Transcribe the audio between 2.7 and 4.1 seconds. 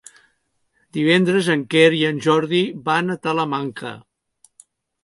van a Talamanca.